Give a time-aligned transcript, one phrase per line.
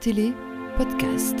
[0.00, 0.32] Télé,
[0.76, 1.36] podcast.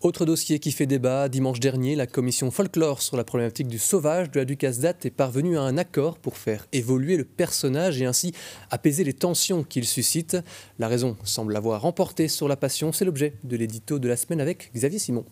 [0.00, 4.30] Autre dossier qui fait débat, dimanche dernier, la commission folklore sur la problématique du sauvage
[4.30, 8.06] de la Ducasse date est parvenue à un accord pour faire évoluer le personnage et
[8.06, 8.34] ainsi
[8.70, 10.36] apaiser les tensions qu'il suscite.
[10.80, 14.40] La raison semble avoir remporté sur la passion, c'est l'objet de l'édito de la semaine
[14.40, 15.24] avec Xavier Simon.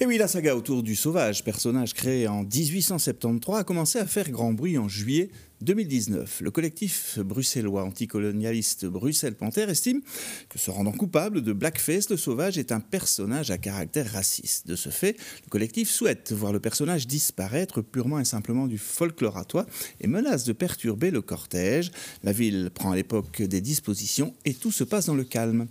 [0.00, 4.30] Et oui, la saga autour du sauvage, personnage créé en 1873, a commencé à faire
[4.30, 5.30] grand bruit en juillet
[5.60, 6.40] 2019.
[6.40, 10.00] Le collectif bruxellois anticolonialiste Bruxelles Panther estime
[10.48, 14.66] que se rendant coupable de blackface, le sauvage est un personnage à caractère raciste.
[14.66, 19.36] De ce fait, le collectif souhaite voir le personnage disparaître purement et simplement du folklore
[19.36, 19.66] à toi
[20.00, 21.92] et menace de perturber le cortège.
[22.24, 25.68] La ville prend à l'époque des dispositions et tout se passe dans le calme.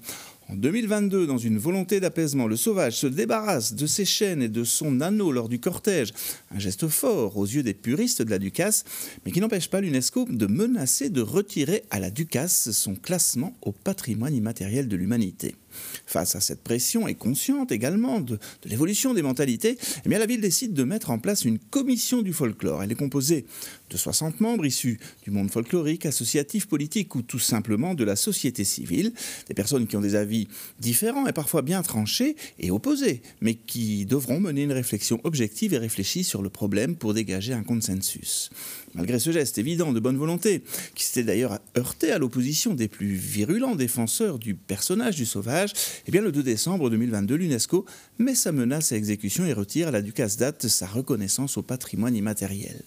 [0.52, 4.66] En 2022, dans une volonté d'apaisement, le sauvage se débarrasse de ses chaînes et de
[4.66, 6.12] son anneau lors du cortège.
[6.54, 8.84] Un geste fort aux yeux des puristes de la Ducasse,
[9.26, 13.72] mais qui n'empêche pas l'UNESCO de menacer de retirer à la Ducasse son classement au
[13.72, 15.56] patrimoine immatériel de l'humanité.
[16.06, 20.74] Face à cette pression et consciente également de, l'évolution des mentalités, eh la ville décide
[20.74, 22.84] de mettre en place une commission du folklore.
[22.84, 23.46] Elle est composée
[23.90, 28.64] de 60 membres issus du monde folklorique, associatif, politique ou tout simplement de la société
[28.64, 29.14] civile,
[29.48, 30.48] des personnes qui ont des avis
[30.80, 35.78] différents et parfois bien tranchés et opposés, mais qui devront mener une réflexion objective et
[35.78, 38.50] réfléchie sur le problème pour dégager un consensus.
[38.94, 40.64] Malgré ce geste évident de bonne volonté,
[40.96, 45.61] qui s'était d'ailleurs heurté à l'opposition des plus virulents défenseurs du personnage du sauvage,
[46.08, 47.86] eh bien le 2 décembre 2022, l'UNESCO
[48.20, 52.16] met sa menace à exécution et retire à la Ducasse date sa reconnaissance au patrimoine
[52.16, 52.84] immatériel.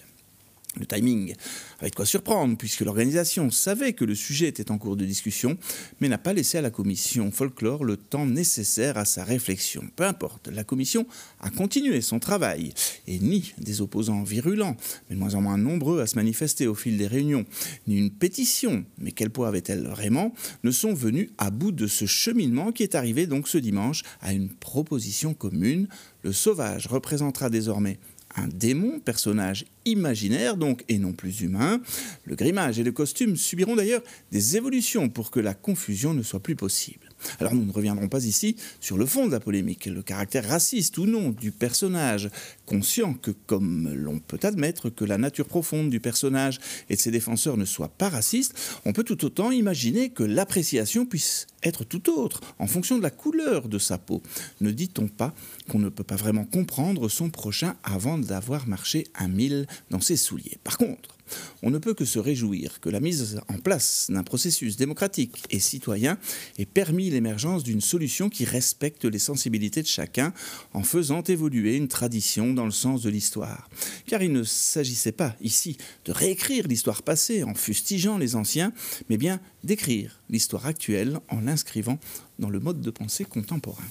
[0.77, 1.33] Le timing
[1.79, 5.57] avait de quoi surprendre, puisque l'organisation savait que le sujet était en cours de discussion,
[5.99, 9.83] mais n'a pas laissé à la commission folklore le temps nécessaire à sa réflexion.
[9.95, 11.07] Peu importe, la commission
[11.39, 12.73] a continué son travail,
[13.07, 14.75] et ni des opposants virulents,
[15.09, 17.45] mais de moins en moins nombreux à se manifester au fil des réunions,
[17.87, 22.05] ni une pétition, mais quel poids avait-elle vraiment, ne sont venus à bout de ce
[22.05, 25.87] cheminement qui est arrivé donc ce dimanche à une proposition commune.
[26.23, 27.97] Le sauvage représentera désormais
[28.35, 31.81] un démon, personnage imaginaire donc et non plus humain.
[32.25, 34.01] Le grimage et le costume subiront d'ailleurs
[34.31, 37.09] des évolutions pour que la confusion ne soit plus possible.
[37.39, 40.97] Alors nous ne reviendrons pas ici sur le fond de la polémique, le caractère raciste
[40.97, 42.29] ou non du personnage,
[42.65, 46.59] conscient que comme l'on peut admettre que la nature profonde du personnage
[46.89, 48.53] et de ses défenseurs ne soit pas raciste,
[48.85, 53.09] on peut tout autant imaginer que l'appréciation puisse être tout autre en fonction de la
[53.09, 54.21] couleur de sa peau.
[54.61, 55.33] Ne dit-on pas
[55.69, 60.17] qu'on ne peut pas vraiment comprendre son prochain avant d'avoir marché un mille dans ses
[60.17, 61.15] souliers Par contre,
[61.63, 65.59] on ne peut que se réjouir que la mise en place d'un processus démocratique et
[65.59, 66.17] citoyen
[66.57, 70.33] ait permis l'émergence d'une solution qui respecte les sensibilités de chacun
[70.73, 73.69] en faisant évoluer une tradition dans le sens de l'histoire.
[74.05, 78.71] Car il ne s'agissait pas ici de réécrire l'histoire passée en fustigeant les anciens,
[79.09, 81.99] mais bien d'écrire l'histoire actuelle en l'inscrivant
[82.39, 83.83] dans le mode de pensée contemporain.